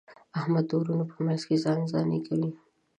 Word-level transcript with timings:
احمد 0.39 0.65
د 0.69 0.71
وروڼو 0.79 1.05
په 1.11 1.17
منځ 1.25 1.41
کې 1.47 1.61
ځان 1.63 1.79
ځاني 1.91 2.19
کوي. 2.27 2.49